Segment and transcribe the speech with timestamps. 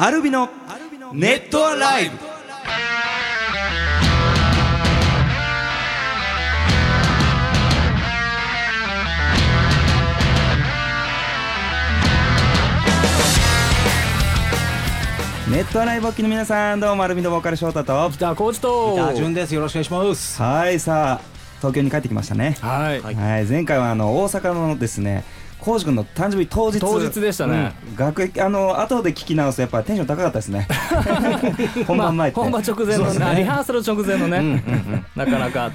[0.00, 0.48] アルビの
[1.12, 2.16] ネットアライブ。
[15.50, 18.08] ネットアライブお聞きの皆さんどうもアルビのボーカル翔太と。
[18.10, 18.92] ギターコーチと。
[18.92, 19.54] ギター順です。
[19.56, 20.40] よろしくお願いします。
[20.40, 20.78] はい。
[20.78, 21.20] さあ
[21.56, 22.56] 東京に帰ってきましたね。
[22.60, 23.14] はい、はい。
[23.16, 25.24] はい、前回はあの大阪のですね
[25.60, 26.80] 浩司君の誕生日当日。
[26.80, 27.74] 当日でしたね。
[27.90, 27.96] うん。
[27.96, 30.66] 学駅あの後で聞き直すとやっぱテンション高かったですね。
[31.86, 34.62] 本番前って、まあ本番直前の、ねリハーサル直前のね、
[35.14, 35.70] なかなか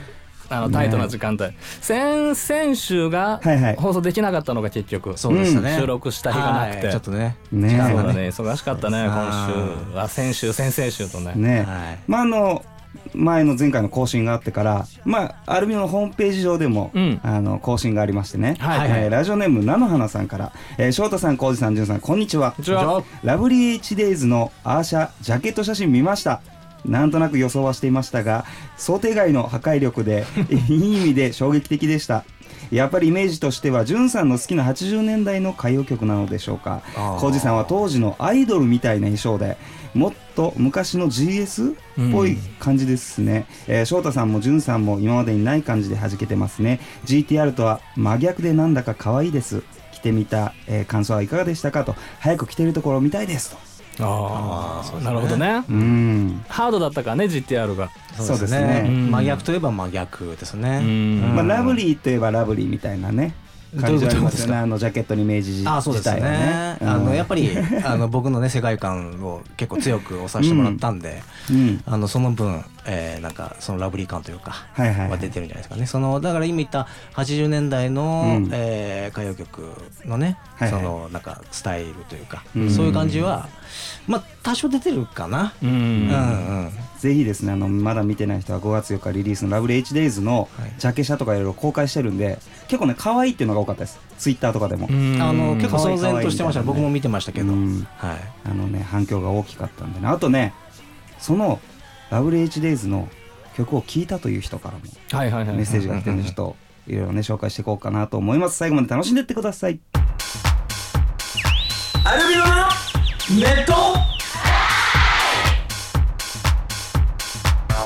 [0.49, 3.41] あのタイトな時間帯、先々週が
[3.77, 6.91] 放送できなかったのが結局、そうでしたね、収録した日がなくて、はい。
[6.91, 7.37] ちょっとね。
[7.51, 11.33] ねね忙しかったね今週あ先週先々週とね。
[11.35, 11.99] ね、はい。
[12.07, 12.63] まああの
[13.13, 17.19] 前の前回の更新があってから、まあ、アルビノのホームページ上でも、うん。
[17.23, 22.51] あの更新がありましてね、はいえーラジオネーム菜の花さんから、えー翔太さん、浩二さん、潤さん、こんにちは。
[22.51, 23.03] こんにちは。
[23.23, 26.41] ラブリー HDays のアーシャジャケット写真見ました。
[26.85, 28.43] なんとなく予想はしていましたが
[28.77, 30.25] 想定外の破壊力で
[30.67, 32.25] いい意味で衝撃的でした
[32.71, 36.81] やっぱりイメージとしては潤さんの好きな80年代の歌謡曲なのでしょうか。
[37.19, 39.57] 浩二さんは当時のアイドルみたいな衣装で
[39.93, 41.75] もっと昔の GS っ
[42.11, 46.79] ぽい感じですね、えー翔太さんも潤さんも今までにない感じで弾けてますね。
[47.05, 49.63] GTR とは真逆でなんだか可愛いです。
[49.91, 51.95] 着てみた、えー感想はいかがでしたかと。
[52.19, 53.57] 早く着てるところを見たいですと
[53.99, 55.03] ああね。
[55.03, 55.63] なるほどね。
[55.69, 56.45] うん。
[56.47, 57.89] ハードだったからね GTR が。
[58.15, 58.85] そうですね。
[58.87, 59.11] うん。
[59.11, 60.79] 真逆といえば真逆ですね。
[60.81, 61.21] うん。
[61.35, 63.35] まあ、うんラブリーといえばラブリーみたいなね
[63.79, 66.21] 感じはありますあのジャケットにイメージ自あそうですね。
[66.21, 67.49] ねあのやっぱぱり
[67.83, 75.85] あの僕のね世界観を結構強く押させてもらったんで、り、うん、あのその分、えーなんかそのラブリー感というか、はいはいは出てるんじゃないですかね。
[75.85, 78.49] そのだから今言った80年代の、うん。
[78.51, 79.69] えー歌謡曲
[80.05, 80.81] のね、はいはい。
[80.81, 82.71] そのなんかスタイルというか、うん。
[82.71, 83.47] そういう感じは
[84.07, 85.69] まあ多少出てるかな、うん。
[85.69, 85.79] うんう
[86.67, 86.71] ん。
[86.99, 90.73] ぜひですねあのまだ見てない人は5月4日リリースの「ラブリー HDays」のはい。
[90.77, 93.99] ジャケ写とかいろいろ公開してるんで結構ね可愛いっていうのが多かったです。
[94.17, 95.21] ツイッターとかでも、うん。
[95.21, 96.61] あの結構騒然としてました。
[96.61, 96.65] ね。
[96.65, 97.87] 僕も見てましたけど、うん。
[97.97, 98.17] はい。
[98.45, 100.07] あのね反響が大きかったんでね。
[100.07, 100.53] あとね
[101.19, 101.59] その
[102.13, 103.09] 「ラブリー HDays」の
[103.57, 104.81] 曲を聴いたという人からも
[105.11, 109.79] メッセージが来てるんでちょっといろいろね紹介していこうかなと思います最後まで楽しんでってください
[112.05, 112.51] アルビノの
[113.41, 113.73] ネット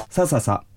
[0.09, 0.67] さあさあさあ、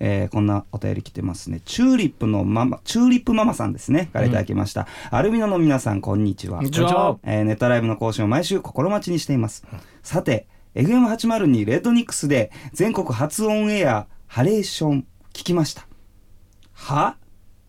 [0.00, 1.60] えーこんなお便り来てますね。
[1.64, 4.10] チューリップのママ、チューリップママさんですね。
[4.12, 4.88] からいただきました。
[5.10, 6.56] アルミノの皆さん、こんにちは。
[6.56, 9.64] こんにちはえーネットライブの更新を毎週心待ちにしています。
[10.02, 10.48] さて、
[10.78, 15.86] FM802 レッドニックスで全国初オンエア、ハレーション聞きました。
[16.72, 17.16] は？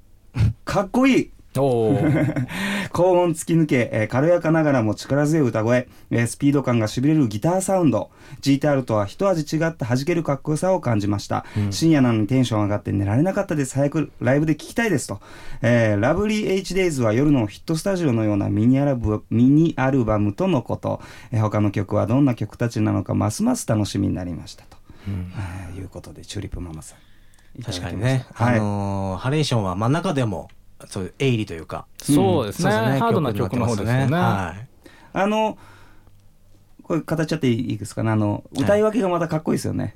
[0.64, 1.32] かっこいい
[2.94, 8.12] 高音突き抜け、えー軽やかながらも力強い歌声、えースピード感がしびれるギターサウンド。
[8.42, 13.76] GTR とは一味違った弾けるかっこよさを感じました、深夜なのにテンション上がって寝られなかったです。
[13.76, 15.20] 早くライブで聴きたいですと、
[15.62, 24.78] えーラブリー HDays は夜のヒットスタジオのようなミニアルバミニアルバムとのこと、えー他の曲はどんな曲たちなのかますます楽しみになりましたと、
[25.34, 27.64] はいいうことでチューリップママさん。
[27.64, 30.50] 確かにね、はい、あのーハレーションは真ん中でも
[30.88, 31.86] そういう鋭利というか。
[32.02, 32.72] そうですね。
[32.72, 34.16] そうですねハードな曲の方ですよね。
[34.16, 34.68] はい。
[35.14, 35.58] あの
[36.84, 38.12] これ形やっていいですかね？
[38.12, 39.96] あの歌い分けがまたかっこいいですよね、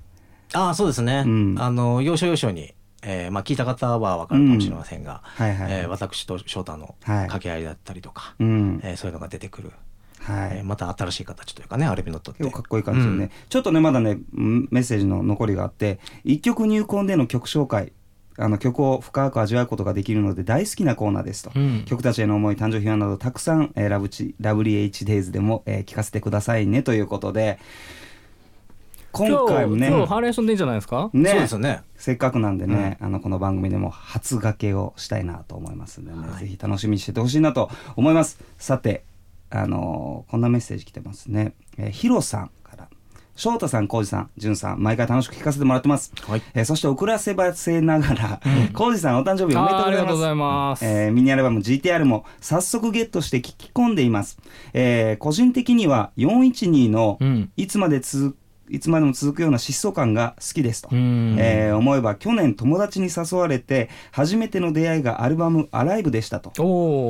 [0.53, 1.55] ああそうですね、うん。
[1.57, 7.17] あの要所要所に、えーまあ、聞いた方は分かるかもしれませんが、はいはい、えー私と翔太のはい。
[7.21, 8.79] 掛け合いだったりとか、うん。
[8.83, 9.71] えーそういうのが出てくる、
[10.19, 10.57] はい。
[10.57, 12.43] えーまた新しい形というかねアルビノットって。
[12.43, 17.91] 結構かっこいい感じでね、ちょっとねまだねうんメッセージの残りがあって一曲入魂での曲紹介
[18.37, 21.83] あの曲を深く味わうことができるので大好きなコーナーですと、うん。
[21.85, 27.59] 曲たちへの思い誕生秘話などたくさん、えーラブチラブリー HDays でも、えー聞かせてくださいねということで。
[29.11, 31.11] 今回もね今日ハーレーションでいいんじゃないですか？
[31.13, 31.29] ね。
[31.29, 31.83] そうですよね。
[31.95, 38.39] せっかくなんでね、あのこの番組でも初掛けをしたいなと思いますんでね、ぜひ楽しみにしててほしいなと思います。
[38.57, 39.03] さて
[39.51, 42.51] あのーこんなメッセージ来てますね、えー、ヒロさん
[43.35, 46.11] 翔太さん、浩二さん、淳さん、毎回楽しく聞かせてもらってます。
[46.27, 48.41] はいえーそして遅らせばせながら、
[48.73, 49.87] 浩二さんお誕生日おめでとうございます。
[49.87, 54.37] ありがとうございますえーミニアルバム GTR も早速ゲットして聞き込んでいます。
[54.73, 58.37] えー個人的には412のうんいつまで続
[58.73, 60.89] いつまでも続くような疾走感が好きですと。
[60.91, 61.35] うん。
[61.37, 66.51] えー思えば去年友達に誘われて初めての出会いがアルバム「アライブ」でしたと。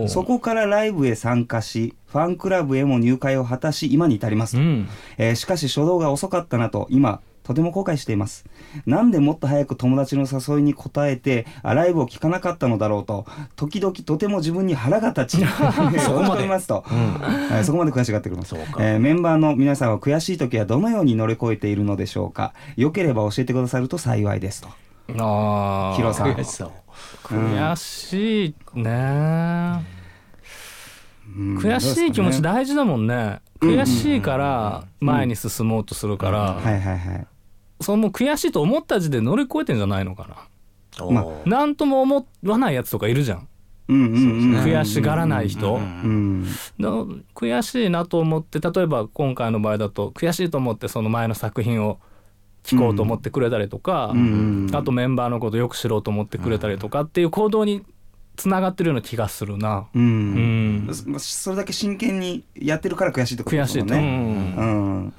[0.09, 4.87] そこからライブへ参加しファンクラブへも入会を果たし今に至りますと、うん。
[5.17, 8.45] えーしかし初動が遅かったなと今とても後悔しています
[8.85, 13.25] なんでもっと早く友達の誘いに応えてあライブを聞かなかったのだろうと
[13.55, 15.45] 時々とても自分に腹が立ち
[15.99, 18.55] そこまでいますと、はいそこまで悔しがってくれます。
[18.79, 22.53] えーメンバーの皆さんは悔しい時はどのように乗り越えているのでしょうか。
[22.75, 24.69] よければ教えてくださると幸いですと。
[25.19, 26.33] ああヒロさん。
[26.33, 26.71] 悔しそう。
[27.23, 29.85] 悔しいね、
[31.35, 31.57] うん。
[31.57, 33.15] 悔しい気持ち大事だもんね。
[33.15, 37.27] うん悔しいから前に進もうとするから、はいはいはい
[37.83, 40.35] その悔しいと思った時点で乗り越えてんじゃないのかま
[41.21, 41.49] あおー。
[41.49, 43.47] ななんとも思わないやつとかいるじゃん。
[43.89, 44.13] うんうん
[44.55, 46.45] うん悔しがらない人、うん
[46.79, 46.89] だ
[47.35, 51.99] 悔しいなと思って例えば今回の場合だと悔しいと思ってその前の作品を
[52.63, 57.83] 聞こうと思ってくれたりとか、うんうんあとメンバーのことよく知ろうと思ってくれたりとかっていう行動に
[58.37, 59.85] つながってるような気がするな。
[59.93, 60.87] ううん。
[60.87, 63.97] ん、そそれだけ真剣にやってるから悔しいってことですもん悔しいと、う。
[63.97, 64.17] ね。
[64.17, 64.55] ん。
[64.55, 64.63] う
[65.07, 65.13] ん。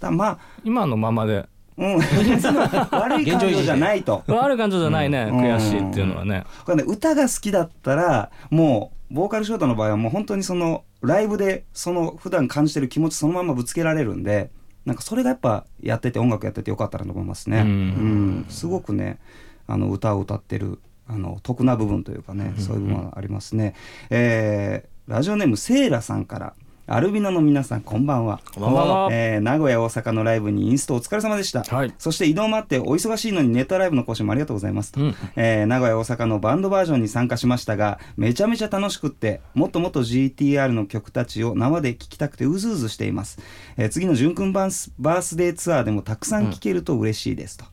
[0.00, 1.96] だまあ、今のままでうん、
[2.90, 4.22] 悪い感情じゃないと。
[4.26, 6.44] 悪い感情じゃないね、うん悔しいっていうのはね。
[6.64, 14.50] これね歌が好きだったらもうボーカルショートの場合はもう本当にそのライブでその普段感じてる気持ちそのままぶつけられるんで
[14.86, 17.60] なんかそれがやっぱやってて音楽やっててよかったなと思いますね。
[17.60, 19.18] うんうんすごくね
[19.66, 20.78] あの歌を歌ってる
[21.08, 23.74] あの得な部分というかね、そういう部分はありますね。
[24.10, 26.54] えーラジオネームセイラさんから
[26.86, 28.42] アルビノの皆さんこんばんは。
[28.54, 29.08] こんばんは。
[29.10, 31.94] えー名古屋大阪のライブにインストお疲れ様でした、はい。
[31.96, 34.92] そして移動もあってお忙しいのにネットライブの更新もありがとうございます。
[34.92, 35.14] と、うん。
[35.34, 43.38] えー名古屋大阪のバンドバージョンに参加しましたがめちゃめちゃ楽しくってもっともっと GTR の曲たちを生で聴きたくてうずうずしています、
[43.78, 47.64] えー次の純くんバースバースデーツアーでもたくさん聴けると嬉しいですと、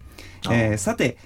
[0.50, 1.18] えーさて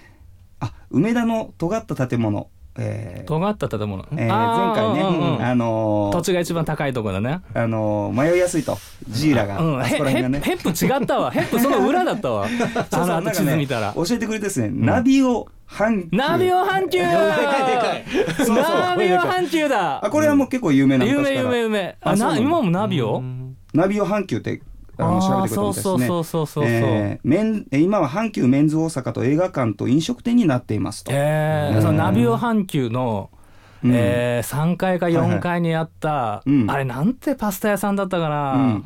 [0.60, 3.25] あ梅田の尖った建物、えー。
[3.25, 4.06] 尖った建物。
[4.12, 5.45] えー前回ね、うんうん。
[5.45, 6.12] あのー。
[6.13, 7.42] 土地が一番高いところだね。
[7.54, 8.77] あのー迷いやすいと。
[9.07, 10.39] ジーラが、うん、そこら辺がね。
[10.39, 11.31] へヘップ違ったわ。
[11.31, 12.48] ヘップその裏だったわ。
[12.92, 13.94] そうあの地図見たら。
[13.95, 17.16] 教えてくれてですね、ナビオ阪急ナビオ阪急でかい
[17.72, 18.04] でかい
[18.38, 18.57] そうそう。
[18.57, 20.06] ナビオ阪急だ。
[20.06, 21.42] あこれはもう結構有名な有名昔から。
[21.44, 21.95] 有名有名。
[22.01, 23.24] あ、な、今もナビオ？
[23.74, 24.62] ナビオ阪急って
[24.97, 26.63] あの調べてくれたみたいですねそうそうそうそうそう。
[26.65, 33.30] えーメンえー今は阪急メンズ大阪と映画館と飲食店になっていますと、うんえー、そのナビオ阪急の、
[33.83, 33.92] うん。
[33.94, 36.69] えー、3階か4階にあった、うん。
[36.69, 38.81] あれなんてパスタ屋さんだったかな、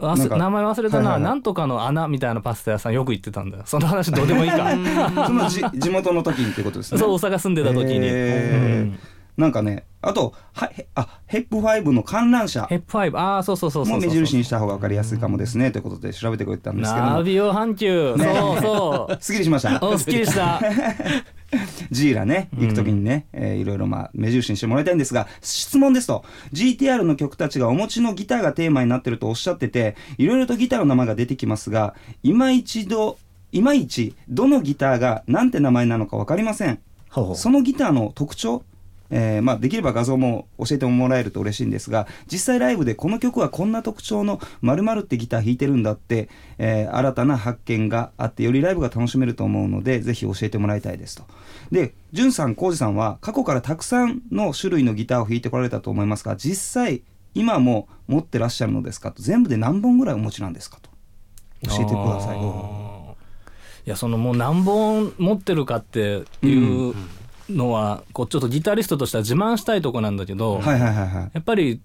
[0.00, 3.62] 名前忘れたな、なんとかの穴みたいなパスタ屋さんよく行ってたんだよ。
[3.66, 4.70] その話どうでもいいか。
[5.26, 7.00] そのじ地元の時にってことですね。
[7.00, 8.98] そう大阪住んでた時に、
[9.38, 12.66] なんかねあとはへあヘップファイブの観覧車。
[12.66, 13.18] ヘップファイブ。
[13.18, 15.70] ああそうそうそうそうそうも目印にした方が分かりやすいかもですね。
[15.70, 17.04] ということで調べてくれてたんですけど。
[17.06, 18.24] もナビオ阪急、ね。
[18.24, 19.16] そうそう。
[19.22, 19.78] すっきりしました？
[19.86, 20.60] おすっきりした。
[21.90, 33.16] ジーラね、行くときにね、えーいろいろまあ目印にしてもらいたいんですが、質問ですと、GTR の曲たちがお持ちのギターがテーマになってるとおっしゃってて、いろいろとギターの名前が出てきますが、今一度、
[33.52, 36.80] いまいちどのギターが何て名前なのか分かりません。
[37.08, 37.36] ほうほう。
[37.36, 38.62] そのギターの特徴、
[39.10, 46.28] えーまあ、できれば画像も教えてもらえると嬉しいんですが実際ライブでこの曲はこんな特徴の〇〇ってギター弾いてるんだって、
[46.58, 51.24] えー新たな発見があってよりライブが楽しめると思うのでぜひ教えてもらいたいですと。
[51.70, 57.02] でじゅんさん浩二さんは過去からたくさんの種類のギターを弾いてこられたと思いますが実際
[57.34, 60.90] 今も持ってらっしゃるのですかと全部で何本ぐらいお持ちなんですかと
[61.66, 62.38] 教えてください。
[63.86, 66.94] いやそのもう何本持ってるかっていう
[67.50, 71.30] のは、こうちょっとギタリストとしては自慢したいとこなんだけど、はいはいはいはい。
[71.32, 71.80] やっぱり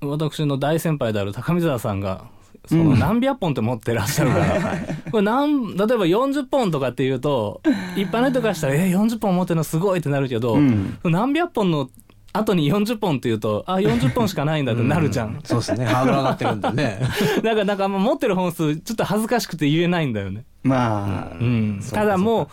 [0.00, 2.26] 私の大先輩である高見沢さんが
[2.66, 4.76] その何百本って持ってらっしゃるから、
[5.10, 7.62] これ何例えば40本とかっていうと
[7.96, 10.98] 一般の人からしたら「え40本持ってるのすごい」ってなるけど、うん。
[11.04, 11.88] 何百本の
[12.32, 15.40] 後に40本っていうとあ40本しかないんだってなるじゃん。
[15.44, 15.86] そうですね。
[15.86, 17.00] ハードル上がってるんでね。
[17.42, 20.44] だからなんか持ってる本数ちょっと恥ずかしくて言えないんだよね。
[20.62, 22.48] まあ、うん、ただもう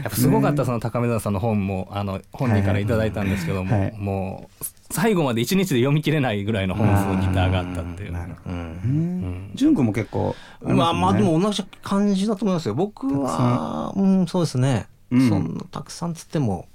[0.05, 8.13] ぱすごかったその高見沢さんの本もあの本人からいただいたんですけども、はいもう最後まで1日で読み切れないぐらいの本数のギターがあったっていう。
[8.13, 9.21] なるほうん。
[9.23, 12.75] どね純子も結構りまあまあでも同じ感じだと思いますよ。
[12.75, 15.29] 僕はうんそうですね、うん。
[15.29, 16.67] そんなたくさんつっても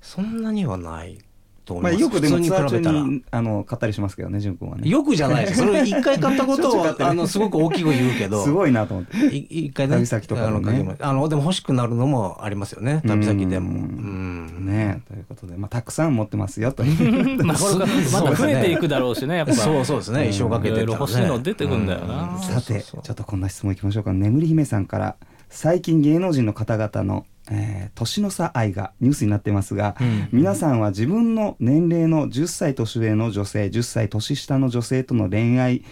[0.00, 1.18] そんなにはない
[1.66, 3.00] と思まあ、います、よくでも普通ツアー中に比べたら。
[3.02, 4.88] にあの買ったりしますけどね潤君はね。
[4.88, 5.58] よくじゃないです。
[5.60, 8.42] それ一回買ったことをあのすごく大きく言うけど。
[8.42, 9.16] すごいなと思って。
[9.36, 9.96] い一回ね。
[9.96, 10.96] 旅先とかのね。
[11.00, 13.02] あのでも欲しくなるのもありますよね。
[13.04, 13.70] 旅先でも。
[13.70, 14.46] ううん。
[14.60, 17.36] んねということで、まあ、たくさん持ってますよという。
[17.44, 19.52] まあこれからまた増えていくだろうしねやっぱ。
[19.54, 20.28] そうそうですね。
[20.28, 22.36] 一生かけていろいろ欲しいの出てくんだよな。
[22.36, 22.40] うん。
[22.40, 23.02] さてそうそうそう。
[23.02, 24.12] ちょっとこんな質問いきましょうか。
[24.12, 25.16] 眠り姫さんから。
[25.48, 30.28] 最近芸能人の方々の、えー年の差愛がニュースになってますが、うん。
[30.32, 35.82] 皆さんは自分の年齢の10歳年上の女性10歳年下の女性との恋愛、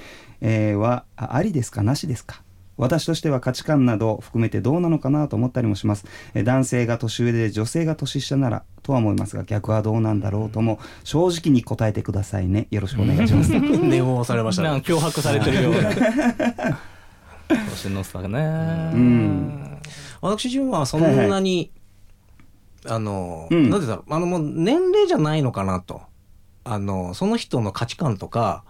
[0.41, 1.83] えーはあありですか？
[1.83, 2.43] なしですか？
[2.77, 12.67] 私としては価値観など含めてどうなのかなと思ったりもします、えー男性が年上で女性が年下ならとは思いますが逆はどうなんだろうとも正直に答えてくださいね。
[12.73, 13.53] よろしくお願いします。
[13.59, 14.69] 念をされましたね。
[14.71, 16.79] なんか脅迫されてるような。
[17.71, 18.39] 年の差ね。
[18.95, 19.61] うん
[20.31, 21.71] 私自身はそんなに、
[22.87, 23.71] あの、うん。
[23.71, 24.15] なんでだろう。
[24.15, 26.03] あのもう年齢じゃないのかなと。
[26.65, 28.65] あのその人の価値観とか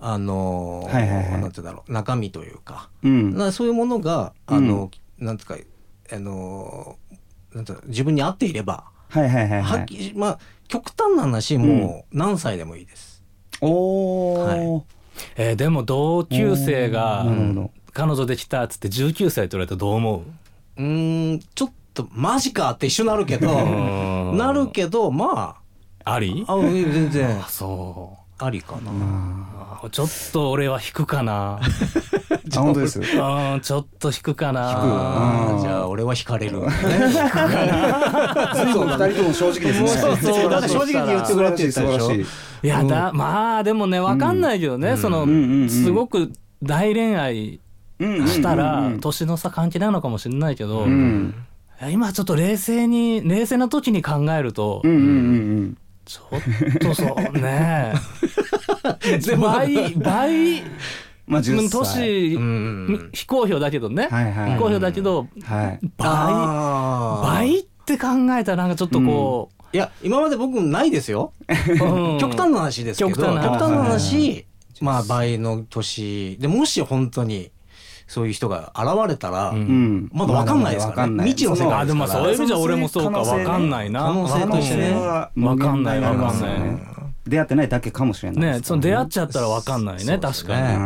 [0.00, 1.40] あの、はいはいはい。
[1.40, 1.92] なんて言うんだろう。
[1.92, 2.90] 中身というか。
[3.02, 3.36] うん。
[3.36, 5.56] なそういうものがあの、なんていうか
[6.12, 6.96] あの
[7.52, 10.38] なんていうの自分に合っていれば、はいはいはいははいっきりまあ
[10.68, 13.22] 極端な話もう何歳でもいいです。
[13.60, 14.82] おー、は
[15.36, 17.26] えーでも同級生が
[17.92, 20.22] 彼女できたっつって19歳と言われたらどう思う？
[20.80, 24.38] うーんちょっとマジかって一緒なるけどうん。
[24.38, 25.56] なるけどま
[26.04, 26.44] あり？
[26.48, 27.40] ああ全然。
[27.40, 28.90] あそありかな。
[28.90, 28.94] う
[29.84, 31.60] あちょっと俺は引くかな。
[31.60, 33.00] あ本当です？
[33.00, 34.70] うんちょっと引くかな。
[34.70, 36.60] あーじゃあ俺は惹かれる。
[36.60, 36.68] 随
[38.72, 40.68] 分二人とも正直ですねそうそう。
[40.68, 41.82] 正直に言ってくれってたでしょ。
[41.82, 42.26] 素晴らしい
[42.62, 45.68] いやだまあでもね分かんないけどね、その、うんうんうん。
[45.68, 46.32] すごく
[46.62, 47.60] 大恋愛うん
[48.00, 49.00] したらうんうん。
[49.00, 51.34] 年の差関係ないのかもしれないけど、うん。
[51.90, 55.02] 今ちょっと冷静に冷静な時に考えると、うんうんう
[55.62, 57.92] んちょっとそうね
[59.38, 60.62] 倍倍
[61.26, 62.00] まあ10歳。
[62.00, 63.10] 年、うん。
[63.12, 64.52] 非公表だけどね、はいはい。
[64.54, 65.78] 非公表だけどはい。
[65.96, 71.32] 倍倍って考えたらなんかちょっとこいや今まで僕ないですよ。
[71.48, 72.18] う、うん。
[72.18, 73.10] 極端な話ですけど。
[73.10, 73.70] 極端な話。
[73.70, 74.46] な話
[74.80, 76.36] まあ倍の年。
[76.40, 77.52] でもし本当に
[78.10, 79.56] そういう人が現れたら、うん。
[79.56, 81.22] うんまだわかんないですからね。
[81.22, 83.90] 未知の世界あでもそういう意味じゃ俺もそうか分かんない。
[83.90, 86.00] な可能性可能性はわかんない。
[86.00, 86.82] 無限大にありますよわかんね
[87.28, 88.60] 出会ってないだけかもしれないね。
[88.64, 90.04] その出会っちゃったら分かんないね。
[90.04, 90.18] ね。
[90.18, 90.78] 確かに、う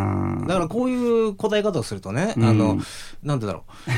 [0.42, 0.46] ん。
[0.46, 2.44] だからこういう答え方をするとね、うん。
[2.44, 2.78] あの
[3.22, 3.94] なんてだろう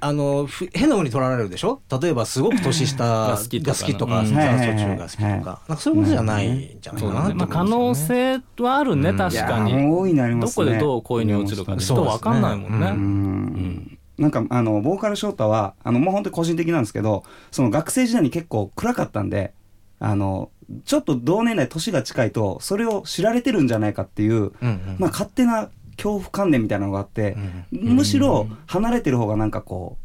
[0.00, 1.80] あのふ変な風に取られるでしょ？
[2.00, 7.34] 例えばすごく年下が好きとかきとか、中が好きとか、なんかそういうことじゃないんじゃないかなね。
[7.34, 9.16] まあ、可能性はあるね、うん。
[9.16, 9.72] 確かに。
[9.74, 10.66] 大いにありますね。
[10.66, 12.86] どこでどう恋に落ちるかって人分かんないもんね。
[12.86, 13.98] そうん。
[14.18, 19.52] なんかあのボーカル翔太はあのもう本当に個人的なんですけどその学生時代に結構暗かったんで
[20.00, 20.50] あの
[20.84, 24.96] ちょっと同年代年が近いとそれを知られてるんじゃないかっていう、うんうん。
[24.98, 27.36] まあ、勝手な恐怖観念みたいなのがあって、
[27.72, 29.98] うんむしろ離れてる方がなんかこ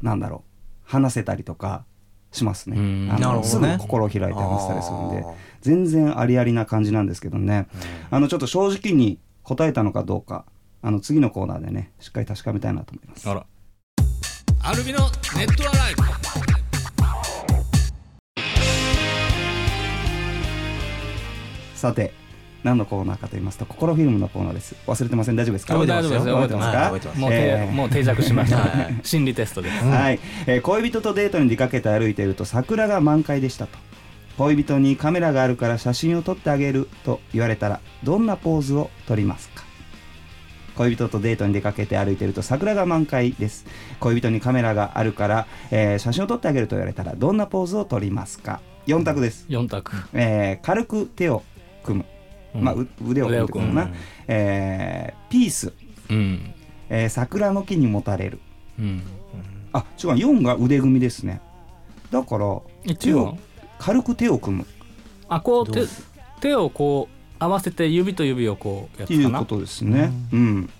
[0.00, 0.44] うなんだろ
[0.86, 1.84] う話せたりとか
[2.30, 2.76] しますね。
[2.76, 3.44] うんあのね。
[3.44, 5.24] すぐ心を開いて話したりするんで
[5.62, 7.66] 全然ありありな感じなんですけどね、
[8.10, 10.44] あのちょっと正直に答えたのかどうか
[10.82, 13.28] あの次のコーナーでねしっかり確かめたいなと思います。
[14.64, 15.00] アルビの
[15.36, 16.02] ネットアライブ。
[21.74, 22.12] さて
[22.64, 24.76] 何のコーナーかと言いますと心フィルムのコーナーです。
[24.86, 25.36] 忘れてません。
[25.36, 25.74] 大丈夫ですか？
[25.74, 26.08] 覚えてます？
[26.18, 27.18] 覚えてますか？
[27.20, 27.72] もう定、えー。
[27.72, 29.00] もう定着しました、はい。
[29.02, 33.78] 心理テストです、はい、えー恋人とデートに出かけて歩いていると桜が満開でしたと。
[34.38, 39.64] 恋人にカメラがあるから写真を撮ってあげると言われたらどんなポーズを撮りますか？
[40.76, 43.66] 恋人とデートに出かけて歩いていると桜が満開です。
[44.00, 51.42] 恋人にカメラがあるから、えー写真を撮ってあげると言われたらどんなポーズを撮りますか？4択です、4択、えー軽く手を
[51.82, 52.21] 組む、うん
[52.54, 53.94] まあ、う腕を組むってことかな、うん
[54.28, 55.72] えーピース、
[56.10, 56.54] うん。
[56.90, 58.38] えー桜の木にもたれる。
[58.78, 59.02] うん。
[59.72, 61.40] あ違う4が腕組みですね。
[62.10, 63.38] だから一応。
[63.78, 64.66] 軽く手を組む。
[65.28, 65.86] あこう手
[66.40, 69.14] 手をこう合わせて指と指をこうやつかな。
[69.14, 70.12] っていうことですね。
[70.32, 70.70] うん、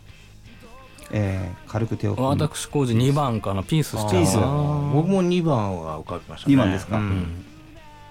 [1.11, 2.31] えー軽く手を組む。
[2.33, 3.63] 私工事2番かな。
[3.63, 4.43] ピースしちゃうピースな。
[4.93, 6.55] 僕も2番は浮かびましたね。
[6.55, 6.99] 二番ですか？
[6.99, 7.45] うん。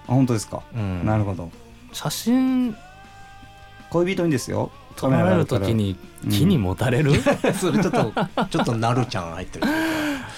[0.08, 1.06] あ本当ですか、うん。
[1.06, 1.48] なるほど。
[1.92, 2.76] 写真
[3.92, 4.70] 恋人にですよ。
[4.96, 7.12] 撮られる時にうん木にもたれる、
[7.58, 8.12] それちょっと
[8.50, 9.66] ちょっとなるちゃん入ってる。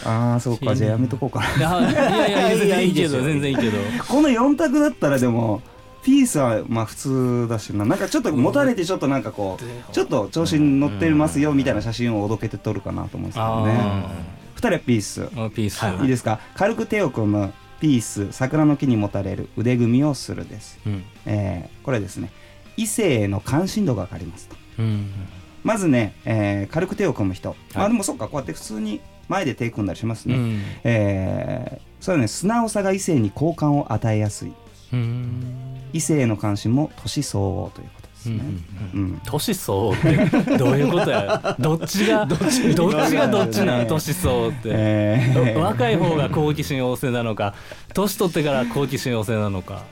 [0.04, 0.74] ああそうか。
[0.74, 1.46] じゃあやめとこうかな。
[1.56, 3.78] いやいやいや全然いいけど全然いいけど。
[4.08, 5.60] この4択だったらでも
[6.02, 7.84] ピースはまあ普通だしな。
[7.84, 13.76] なんかちょっと持たれてちょっとなんかこうちょっと調子に乗ってますよみたいな写真をおどけて撮るかなと思うんですけどね。
[13.78, 14.10] あ
[14.56, 15.28] 2人はピース。
[15.36, 16.02] あピース、はい。
[16.02, 16.38] いいですか？
[16.54, 18.28] 軽く手を組むピース。
[18.32, 21.04] 桜の木にもたれる腕組みをするです、うん。
[21.26, 22.30] えーこれですね
[22.76, 24.56] 異性への関心度が上がりますと。
[24.78, 25.10] うん。
[25.62, 30.62] まずね、えー軽く手を組む人、まあでもそっかこうやって普通に前で手組んだりしますね、うん。
[30.84, 34.52] えーそれはね素直さが異性に好感を与えやすい。
[34.92, 35.80] うん。
[35.94, 38.40] 異性への関心も年相応ということですね、
[38.94, 41.56] うん年相応ってどういうことや？
[41.58, 42.62] どっちがどっち
[43.14, 43.86] がどっちなの？
[43.86, 45.58] 年相応って、えー。
[45.58, 47.54] 若い方が好奇心旺盛なのか
[47.94, 49.82] 年取ってから好奇心旺盛なのか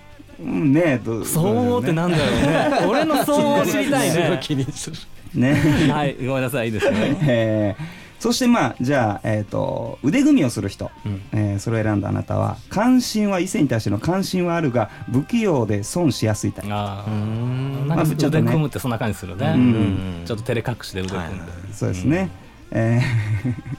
[0.45, 1.01] うんね。
[1.05, 2.87] ど相応ってなんだろうね。
[2.89, 4.39] 俺の相応を知りたいね。
[4.43, 4.97] 気にする。
[5.35, 5.55] ね。
[5.91, 11.23] はいごめんなさいいいですね、 えーそしてまあじゃあ、えー、と腕組みをする人、うん。
[11.33, 16.73] えーそれを選んだあなたは関心は異性に対しての関心はあるが不器用で損しやすいタイプ。
[16.73, 17.89] ああん。
[17.89, 18.43] なんかまあちょっとね。
[18.43, 20.23] 腕組むってそんな感じするね、うん。
[20.25, 22.31] ちょっと照れ隠しで腕組んで、そうですね、
[22.71, 23.72] えー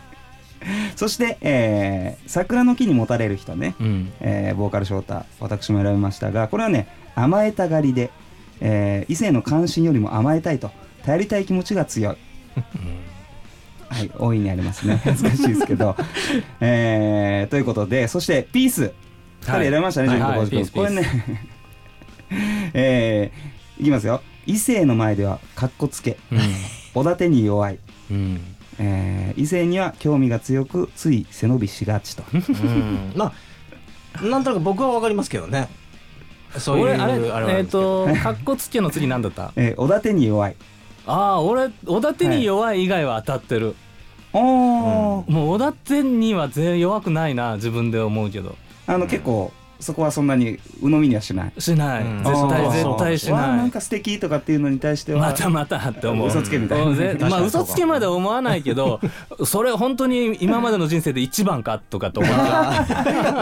[0.96, 4.14] そして、えー桜の木にもたれる人ね、うん。
[4.20, 8.12] えーボーカル翔太私も選びましたがこれはね甘えたがりで、
[8.62, 10.72] えー異性の関心よりも甘えたいと
[11.06, 12.18] 頼りたい気持ちが強い。
[13.90, 15.02] はい大いにありますね。
[15.06, 15.96] 難しいですけど、
[16.60, 18.94] えーということでそしてピース。
[19.42, 20.20] 2人選びましたね、はい。
[20.22, 20.40] はい。
[20.40, 21.04] 浩二君これね
[22.74, 24.22] えーいきますよ。
[24.46, 26.18] 異性の前ではかっこつけ。
[26.96, 27.80] おだてに弱い、
[28.12, 32.24] うんえー異性には興味が強くつい背伸びしがちと。
[32.34, 33.14] うん。
[33.18, 33.34] ま
[34.16, 35.68] あなんとなく僕はわかりますけどね。
[36.58, 38.08] そういう俺あれえっ、はるんですけど。
[38.08, 39.52] とかっこつけの次なんだった？
[39.56, 40.56] えーおだてに弱い。
[41.08, 43.76] ああ俺おだてに弱い以外は当たってる、
[44.34, 45.32] おー。
[45.32, 48.56] もうおだてには全然弱くないな自分で思うけど。
[48.88, 49.52] あの結構
[49.84, 51.54] そこはそんなに鵜呑みにはしない。
[51.60, 52.24] しない、うん。
[52.24, 56.28] 絶対絶対しなないんか素敵とかっていうのに対してはまたまたって思う。
[56.28, 56.86] 嘘つけみたいな。
[56.86, 56.96] うん。
[56.96, 59.00] ぜまあ嘘つけまでは思わないけど
[59.46, 62.86] それ本当に今までの人生で一番かとかって思っちゃ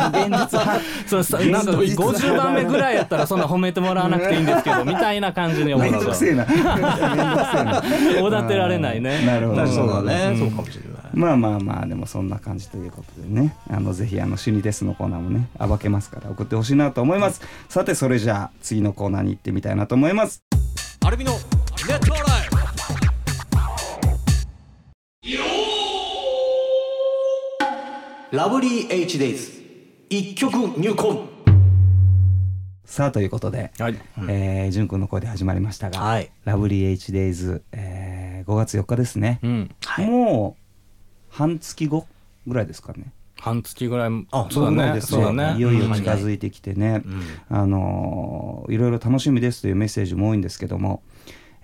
[0.08, 0.10] う。
[0.10, 6.46] 現実派そうさなんか現実50番目ぐらいやったらそんな褒めてもらわなくていいんですけどみたいな感じに思めうんどくせえな。
[6.46, 7.84] めんどくせえな。
[8.22, 9.26] おだてられないね。
[9.26, 10.40] なるほどそうだね、うん。
[10.40, 13.56] そうかもしれないまあまあまあでもそんな感じということでね。
[13.70, 17.42] あのぜひあの心理テストのコーナーもね暴けますから送ってほしいなと思います。
[17.70, 20.44] さてそれじゃあ次のコーナーに行ってみたいなと思います。
[21.06, 21.32] アルネット
[21.92, 22.52] ライ
[28.32, 29.52] ラブリー H デイズ
[30.10, 31.20] 一曲入魂。
[32.86, 33.96] さあということで、はい。
[34.30, 36.32] えー、じゅんくんの声で始まりましたが、はい。
[36.46, 39.76] ラブリー H デイズ、えー、5月4日ですね、うん。
[39.86, 40.61] はいもう
[41.32, 42.06] 半月後
[42.46, 43.12] ぐらいですかね。
[43.40, 45.02] 半月ぐらいあそうだね。
[45.02, 45.58] そうだね。
[45.58, 45.94] いよいようん。
[45.94, 47.02] 近づいてきてね、
[47.50, 51.02] あのーいろいろ楽しみですというメッセージも多いんですけども、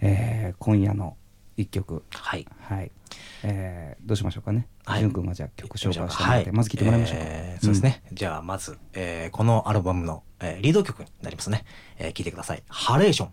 [0.02, 1.16] えー今夜の
[1.56, 2.04] 一曲。
[2.12, 2.48] はい。
[2.62, 2.92] はい、
[3.44, 4.68] えーどうしましょうかね。
[4.86, 5.08] はい。
[5.12, 7.24] くんがじゃあ曲紹介してもらって、まず聴いてもらいましょうか。
[7.28, 11.66] えーそうですね、じゃあまず、えーこのアルバムの、えーリード曲になりますね、
[12.00, 13.30] えー聞いてください「ハレーション」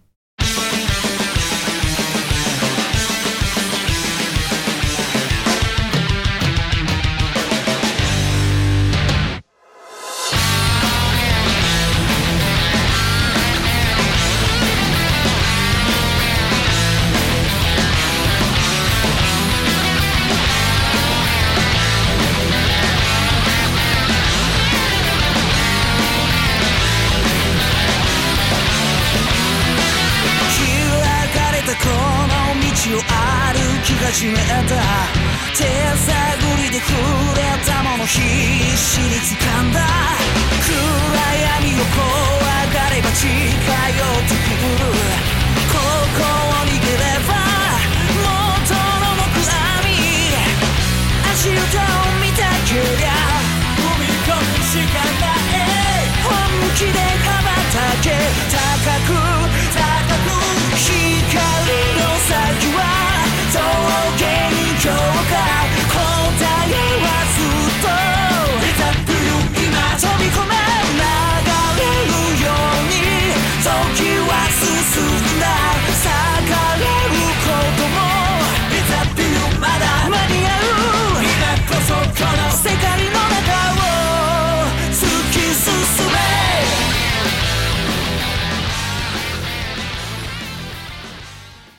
[43.67, 44.44] 近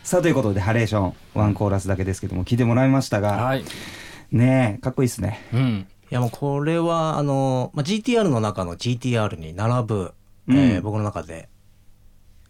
[0.06, 3.66] さあということで、ハレーション、ワンコーラスだけですけども、聴いてもらいましたが、はい。
[4.32, 5.40] ねえ、かっこいいですね。
[5.52, 5.88] うん。
[6.12, 10.14] いやもうこれはあの、まあ、GTR の中の GTR に並ぶ、
[10.48, 10.58] うん。
[10.58, 11.50] えー僕の中で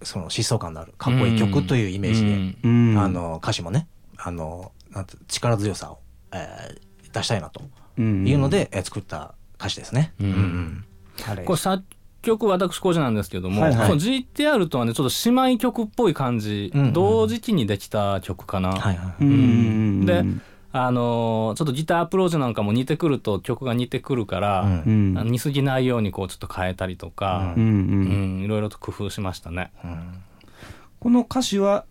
[0.04, 2.90] その疾走感のあるかっこいい曲というイメージで、うん。
[2.92, 3.00] うん。
[3.00, 3.88] あ、の歌詞もね
[4.18, 6.00] あのなんて力強さを、
[6.34, 7.62] えー出したいなと
[7.98, 8.28] うん。
[8.28, 10.12] いうので、えー作った歌詞ですね。
[10.20, 10.28] うん。
[10.28, 10.86] うん
[11.26, 11.82] あれこれ作
[12.26, 13.88] 曲私工事なんですけども、はいはい。
[13.88, 20.06] その GTR とはねちょっと姉妹曲っぽい感じ、うんうん同時期にできた曲かな、はいはいうん。
[20.06, 20.24] で
[20.72, 25.14] あのーちょっとギターアプローチなんかも似てくると曲が似てくるから、うん。
[25.32, 28.40] 似すぎないようにこうちょっと変えたりとかう、んううん。
[28.42, 29.72] んいろいろと工夫しましたね。
[29.84, 30.22] うん。
[31.00, 31.86] この歌詞は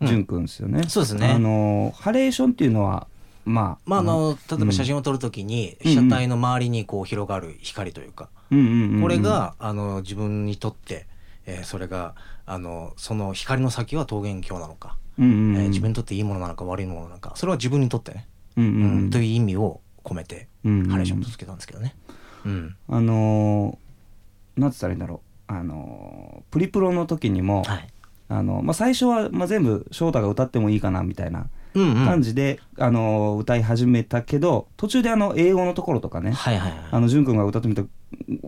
[0.00, 1.28] 淳くんですよね、そうですね。
[1.28, 3.06] あのハレーションっていうのは
[3.44, 3.78] まあ。
[3.84, 5.94] まああの例えば写真を撮るときにうん。
[5.94, 11.06] 車体の周りにこう広がる光というか、これがあの自分にとって、
[11.46, 12.14] えーそれが
[12.46, 17.32] あのその光の先は桃源郷なのか、うえー自分にとっていいものなのか悪いものなのか。
[17.36, 21.94] それは自分にとってね、うんという意味を込めてハレーションとつけたんですけどね。
[22.44, 22.76] うん。
[22.88, 25.52] あのーなんつったらいいんだろう。
[25.52, 27.88] あのープリプロの時にも、はい。
[28.28, 32.06] あのまあ、最初は、まあ、全部翔太が歌ってもいいかなみたいなうんうん。
[32.06, 36.80] 感じで、あのー歌い始めたけど途中であの英語のところとかね、はいはいはい。
[36.90, 37.84] あの淳君が歌ってみて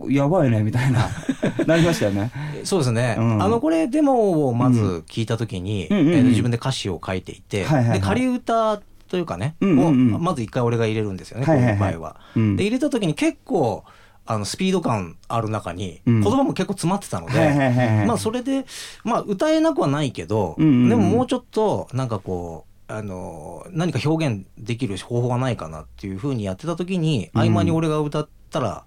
[0.09, 1.09] やばいねみたいな
[1.65, 2.31] なりましたよね。
[2.63, 3.43] そうですね、うん。
[3.43, 5.97] あのこれデモをまず聞いた時に、うん。
[5.97, 6.13] うんうんうん。
[6.15, 7.99] えー自分で歌詞を書いていて、はいはいはい。
[7.99, 10.15] で仮歌というかね、うんうんうん。
[10.15, 11.77] をまず一回俺が入れるんですよね、はいはいはい。
[11.77, 12.15] こういう場合は。
[12.35, 12.55] うん。
[12.55, 13.83] で入れた時に結構
[14.27, 16.21] あのスピード感ある中に、うん。
[16.21, 18.07] 言葉も結構詰まってたので、はいはいはいはい。
[18.07, 18.65] まあそれで、
[19.03, 20.89] まあ、歌えなくはないけど、うんうんうん。
[20.89, 28.85] でももうちょっとなんかこうあの何か表現できる方法がないかなっていうふうにやってた時に、うん合間に俺が歌ったら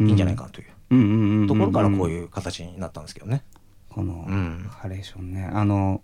[0.00, 1.48] いいんじゃないかなという。
[1.48, 3.42] ところからこういう形になったんですけどね。
[3.88, 4.66] このうん。
[4.68, 5.48] ハレーションね。
[5.52, 6.02] あの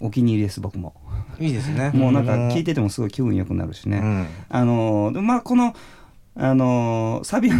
[0.00, 0.94] お気に入りです僕も。
[1.38, 1.90] いいですね。
[1.94, 4.26] もうなんか聞いててもすごい気分良くなるしね、うん。
[4.48, 5.74] あのまあこの
[6.34, 7.50] あのーサビ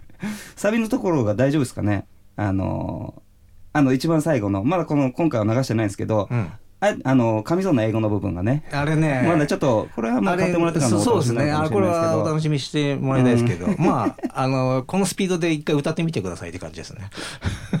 [0.56, 2.06] サビのところが大丈夫ですかね。
[2.36, 3.20] あのー
[3.72, 6.50] あの一番最後のまだこの今回は流してないんですけど、うん
[6.80, 11.50] ああの噛みそうな英語の部分がねあれね、まだちょっとこれはまあ買ってもらってからのそそうですね。
[11.50, 17.10] あこれはお楽しみにしてもらいたいですけど、まあ、あの、このスピードで一回歌ってみてくださいって感じですね。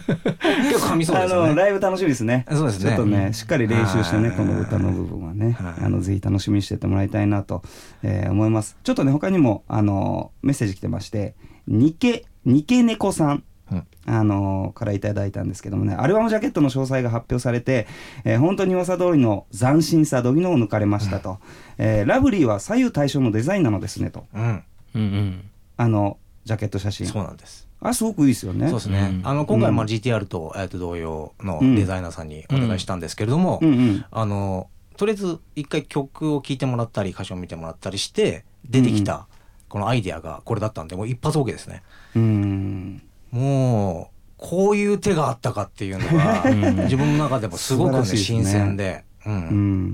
[0.70, 1.54] 結構噛みそうですあのね。
[1.54, 2.44] ライブ楽しみですね。
[2.50, 7.62] そうですねちょっとね、しっかり練習してね、はいこの歌の部分はね、はいあのぜひ楽しみにしてってもらいたいなと、
[8.02, 8.76] えー思います。
[8.82, 11.34] ちょっとね、他にもあのメッセージ来てまして、
[11.66, 13.44] にけにけ猫さん。
[13.70, 13.86] うん。
[14.06, 17.86] あのからいただいたんですけどもねアルバムジャケットの詳細が発表されて、
[18.24, 21.38] えー本当に噂通りの斬新さ度肝を抜かれましたと、
[21.78, 24.26] えーラブリーは左右対称のデザインなのですねと。
[24.34, 24.64] うん。
[24.94, 25.50] うんうん。
[25.76, 27.06] あのジャケット写真。
[27.06, 27.68] そうなんです。
[27.82, 28.68] あすごくいいですよね。
[28.68, 29.20] そうですね。
[29.20, 29.26] うん。
[29.26, 29.88] あの、今回、まあ、うん。
[29.88, 31.74] GTR と、えっと、同様のうん。
[31.76, 34.04] デザイナーさんにお願いしたんですけれども、うんうん。
[34.10, 39.28] あの、とりあえず一回曲を聴いてもらったり、歌詞を見てもらったりして、出てきた、
[39.68, 41.82] このアイデアがこれだったんで、もう一発 OK ですね。
[42.14, 46.76] うんもう、こういう手があったかっていうのが、うん。
[46.84, 49.38] 自分の中でもすごくね、新鮮で、う、うん。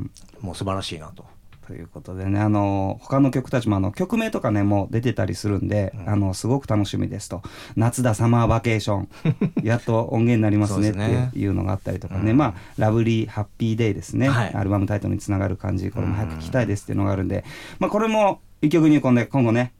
[0.02, 1.24] んもう素晴らしいなと。
[1.66, 6.08] ということでね、あの他の曲たちもあの曲名とかね、もう出てたりするんで、うん。
[6.08, 7.42] あのすごく楽しみですと、
[7.74, 9.08] 夏だサマーバケーション、
[9.64, 10.90] やっと音源になりますね。
[10.90, 12.36] っていうのがあったりとかね、うん。
[12.36, 14.54] まあ、ラブリーハッピーデイですね、はい。
[14.54, 17.44] アルバムタイトルにつながる感じ、これも早く聞きたいですっていうのがあるんで、
[17.80, 19.72] まあ、これも一曲入魂で今後ね、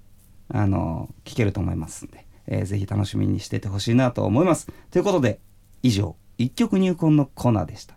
[0.48, 4.66] あの聴けると思いますんで、えーぜひ楽しみにしててほしいなと思います。
[4.90, 5.40] ということで、
[5.82, 7.96] 以上、一曲入魂のコーナーでした。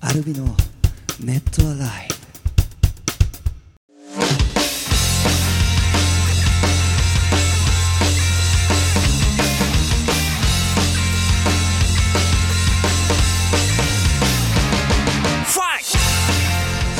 [0.00, 0.44] アルビの
[1.20, 2.08] ネットアライ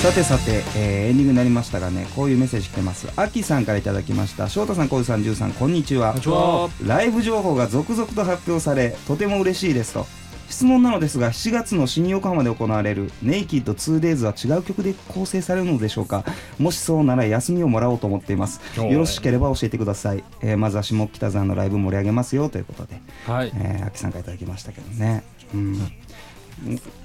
[0.02, 3.08] さてさて、えーエンディングになりましたがねこういうメッセージ来てます。
[3.14, 4.48] アキさんからいただきました。
[4.48, 6.08] 翔太さん小路さんジュウさんこんにちは。
[6.08, 6.70] こんにちは。
[6.84, 10.04] ライブ情報が続々と発表されとても嬉しいですと。
[10.48, 16.24] 質問なのですが7月の新横浜で行われるネイキッド 2days は違う曲で構成されるのでしょうか。
[16.58, 18.60] もしそうなら休みをもらおうと思っています。
[18.76, 23.52] よろしければ教えてください、えーまずは下北沢のライブ盛り上げますよということで、はい。
[23.54, 25.22] えー、アキさんからいただきましたけどね。
[25.54, 25.92] うん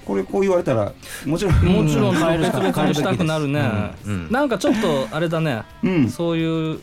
[0.04, 0.92] これこう言われたら
[1.26, 1.54] もちろん。
[1.64, 3.60] もちろん変える別々にしたくなるね、
[4.06, 4.12] うん。
[4.12, 4.28] うん。
[4.30, 6.08] なんかちょっとあれだね、うん。
[6.08, 6.80] そういう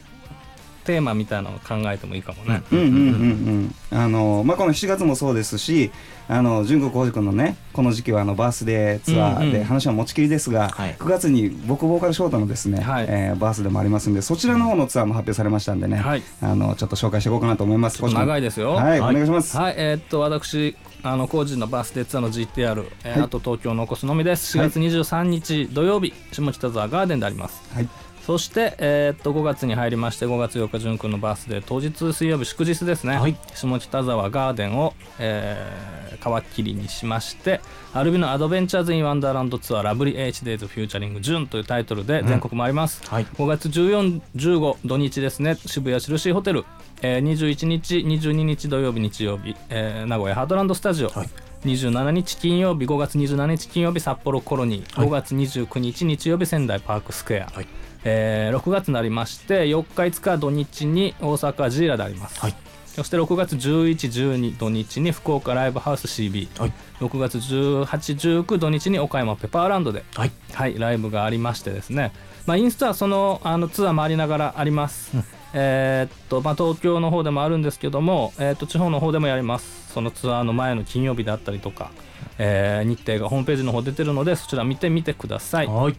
[0.83, 2.79] テーマみたいなのを考えてもいいかもね、うん。
[2.79, 2.85] うん。
[2.85, 3.75] うん。
[3.91, 3.97] うん。
[3.97, 5.91] あのまあこの7月もそうですし
[6.27, 9.51] あの純子浩司君のねこの時期はあのバースデーツアーうんうん。
[9.51, 10.95] で話は持ちきりですが、はい。
[10.95, 13.05] 9月に僕ボーカルショートのですね、はい。
[13.09, 16.23] えーバースデーもありますんでそちらの方のツアーも発表されましたんでね、はい。
[16.41, 18.01] あのちょっと紹介していこうかなと思います。
[18.03, 18.73] 長いですよ。
[18.73, 20.75] はい、はいお願いします、はい、えーっと私
[21.11, 23.21] あの工事のバースデーツアーの GTR、えーはい。
[23.21, 24.57] あと東京の残すのみです。
[24.57, 24.69] 4はい。
[24.71, 27.89] 月23日土曜日下北沢ガーデンであります、はい
[28.25, 33.35] そして、えーっと5月に入りまして5月8日淳君のバースデー当日水曜日祝日ですね、はい。
[33.53, 37.59] 下北沢ガーデンを、えー皮切りにしまして
[37.93, 43.25] アルビのアドベンチャーズ・イン・ワンダーランドツアーラブリー HDays フューチャリングジュンというタイトルで全国回ります、はい。
[43.25, 45.55] 5月14、15土日ですね。
[45.55, 46.65] 渋谷チェルシーホテル、
[47.01, 51.29] えー21日22日土曜日日曜日、えー名古屋ハートランドスタジオ、はい。
[51.65, 55.09] 27日金曜日5月27日金曜日札幌コロニー、はい。
[55.09, 57.67] 5月29日日曜日仙台パークスクエア、はい
[58.05, 62.55] えー6月になりまして4日5日土日に大阪ジーラであります、はい。
[62.85, 66.73] そして6月1112土日に福岡ライブハウス CB6 はい。
[67.01, 70.05] 月1819土日に岡山ペパーランドで。
[70.15, 70.31] はい。
[70.53, 72.13] はい、ライブがありましてですね、
[72.45, 75.11] まあ、インスタはそのあのツアー回りながらあります、
[75.53, 79.91] えーっとまあ、東京の方でもあるんですけども、えーっと地方の方でもやります。
[79.91, 81.91] そのツアーの前の金曜日であったりとか、
[82.37, 85.97] えー日程がホームページの方出てるのでそちら見てみてください、はい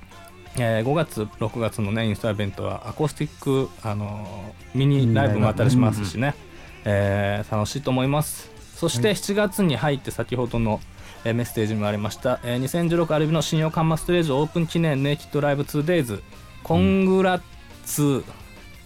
[0.58, 6.34] えー5月6月のねインスタイベントはアコースティック、あのーミニライブもあったりしますしね、
[6.84, 8.50] えー楽しいと思います。
[8.74, 10.80] そして7月に入って先ほどの、
[11.24, 16.20] えーメッセージにもありました、えー2016アルビの新横浜ストレージオープン記念ネイキッドライブ 2days
[16.62, 17.42] コングラッ
[17.84, 18.24] ツ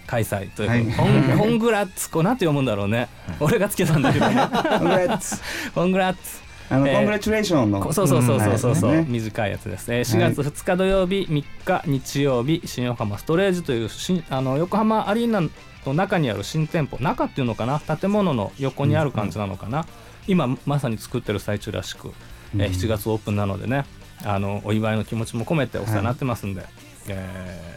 [0.07, 0.85] 開催というはい。
[0.97, 2.11] コンコングラッツ。
[2.11, 4.35] こうなんて読むんだろうね、俺がつけたんだけどね。
[4.51, 5.37] コングラッツ。
[5.75, 6.95] コングラッツあの、えー。
[6.95, 7.81] コングラチュレーションの。
[7.81, 8.99] こそうそうそうそうそうそう、はい。
[9.01, 15.43] ね短いやつです、えー4月2日土曜日3日日曜日新横浜ストレージという新あの横浜アリーナ
[15.85, 17.81] の中にある新店舗中っていうのかな。
[17.81, 19.87] 建物の横にある感じなのかな、
[20.27, 22.13] 今まさに作ってる最中らしく、
[22.55, 23.85] えー7月オープンなのでね。
[24.23, 26.63] あのお祝いの気持ちも込めてお世話になってますんで、
[27.09, 27.77] え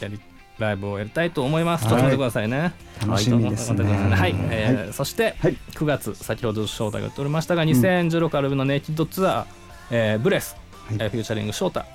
[0.00, 0.20] ーやり
[0.58, 1.92] ライブをやりたいと思います、はい。
[1.92, 2.72] ちょっと待ってくださいね。
[3.06, 3.84] 楽しみですね。
[3.84, 4.34] はい。
[4.50, 5.56] えーはそして、はい。
[5.72, 9.44] 9月先ほど招待が言っておりましたが2016アルビのネイキッドツアー、
[9.90, 10.96] えーブレス、はい。
[11.00, 11.86] えーフューチャリングショータ、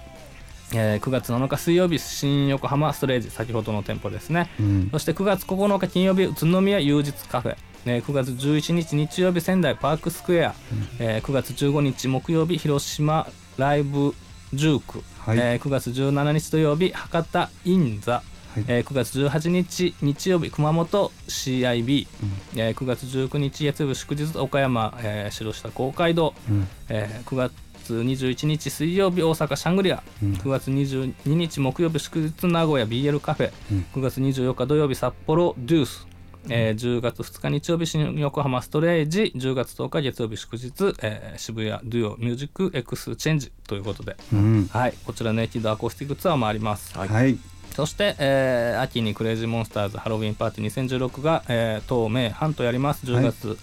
[0.74, 4.90] えー9月7日水曜日新横浜ストレージ先ほどの店舗ですね、うん。
[4.92, 10.54] そして9月9日金曜日宇都宮有日カフェ、えー9月11日日曜日仙台パークスクエア、
[11.00, 13.26] えー9月15日木曜日広島
[13.58, 14.14] ライブ
[14.54, 15.38] 19、はい。
[15.38, 18.22] えー9月17日土曜日博多インザ、
[18.56, 18.66] はい。
[18.68, 22.08] えー9月18日日曜日熊本 CIB、
[22.56, 26.68] えー9月19日月曜日祝日岡山、えー白下公会堂、うん。
[26.90, 27.54] えー9月
[27.90, 30.34] 21日水曜日大阪シャングリア、うん。
[30.34, 33.86] 9月22日木曜日祝日名古屋 BL カフェ、うん。
[33.94, 36.08] 9月24日土曜日札幌デュース、
[36.50, 39.32] えー10月2日日曜日新横浜ストレージ。
[39.36, 43.52] 10月10日月曜日祝日、えー渋谷デュオミュージックエクスチェンジ。
[43.68, 44.70] ということで、うん。
[44.72, 47.38] はい、こちら Naked Acoustic Tour もあります、はい
[47.80, 53.06] そして、えー秋に Crazy Monsters Halloween Party 2016が、えー、東名阪とやります。
[53.06, 53.58] 10月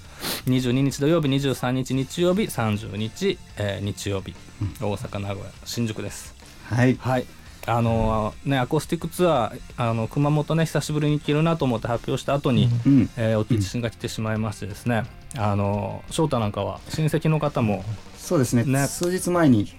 [0.46, 4.34] 22日土曜日23日日曜日30日、えー日曜日、
[4.80, 6.34] 大阪名古屋新宿です。
[6.64, 6.96] はい。
[6.98, 7.26] はい。
[7.66, 13.10] あのーねアコースティックツアーあの熊本ね久しぶりに行けるなと思って発表した後に、うん。
[13.18, 15.04] えー、お地震が来てしまいましてですね、
[15.36, 17.84] あのー翔太なんかは親戚の方も
[18.16, 18.64] そうですね。
[18.64, 18.86] ね。
[18.86, 19.70] 数日前に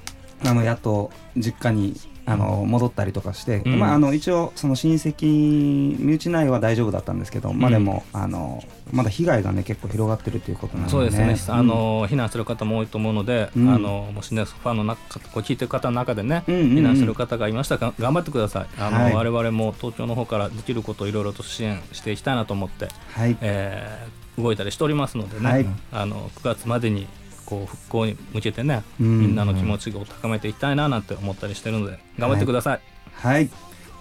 [0.46, 1.96] あのやっと実家に
[2.30, 3.80] あの戻ったりとかして、うん。
[3.80, 8.62] まあ、あの一応その親戚身内内は大丈夫だったんですけど、まあでもあの
[8.92, 11.60] まだ被害がね結構広がってるということなので、そうですね、うん。
[11.60, 13.70] あの避難する方も多いと思うので、うん。
[13.70, 16.68] あのもしねファンの中こう聞いてる方の中でね、うんうんうん。
[16.80, 18.68] 避難する方がいましたらが頑張ってください。
[18.78, 19.14] あの、はい。
[19.14, 23.38] 我々も東京の方からできることをいろいろと支援していきたいなと思って、はい。
[23.42, 25.66] えー動いたりしておりますのでね、はい。
[25.92, 27.08] あの9月までに
[27.48, 29.20] こう復興に向けてね、うん。
[29.22, 32.82] みんなの気持ちを高めていきたいななんて思ったりしてるので頑張ってください、
[33.14, 33.50] はい。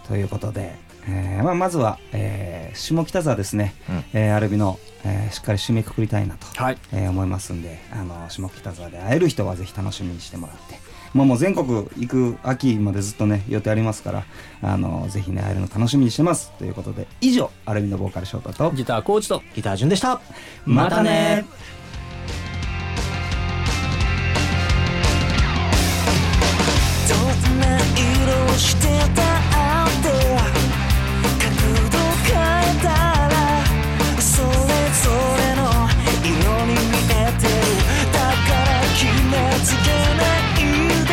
[0.09, 0.75] ということで、
[1.09, 4.05] えーまあ、まずは、えー下北沢ですね、うん。
[4.13, 6.79] えーアルビの、えーしっかり締めくくりたいなと、はい。
[6.93, 10.85] えー思いますんであの下北沢で会える人はぜひ楽しみにしてもらって。
[11.15, 14.25] まあ、もう全国行く秋までずっとね予定ありますから
[14.61, 16.51] あのぜひね会えるの楽しみにしてます。
[16.59, 20.21] ということで以上アルビのボーカル翔太とギターコーチとギター順でした。
[20.67, 21.47] またね
[28.57, 28.65] 角
[31.91, 32.89] 度変えた
[33.29, 33.35] ら
[34.19, 34.49] それ
[34.97, 35.05] ぞ
[35.37, 35.61] れの
[36.25, 36.33] 色
[36.65, 37.61] に見えてる。
[38.13, 40.65] だから決めつけない
[41.05, 41.13] で、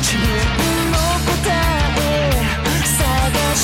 [0.00, 0.58] 自分
[0.90, 1.54] の答
[1.94, 2.02] え
[2.82, 2.98] 探
[3.54, 3.62] し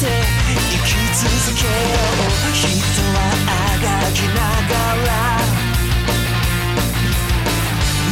[0.00, 0.02] て
[0.46, 1.22] 生き続
[1.56, 2.50] けよう。
[2.52, 2.66] 人
[3.14, 4.74] はあがきなが
[5.06, 5.10] ら。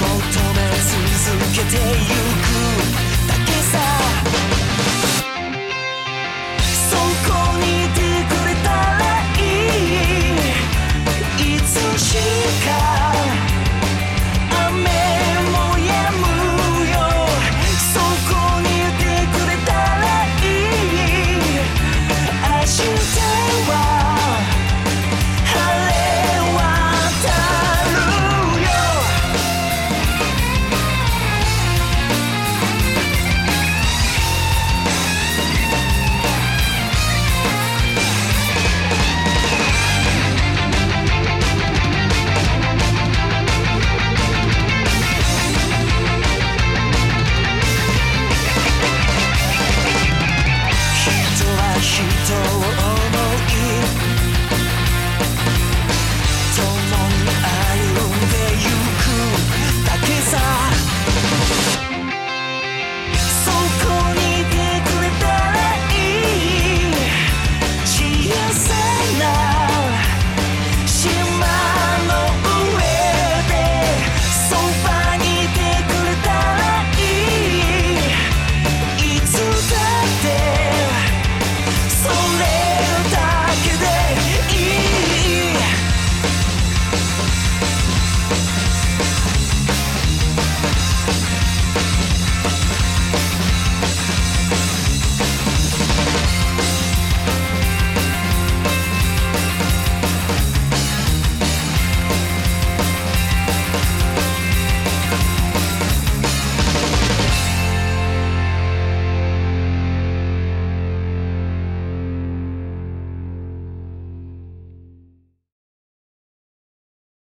[0.00, 0.06] 求
[0.54, 0.58] め
[1.24, 1.58] 続け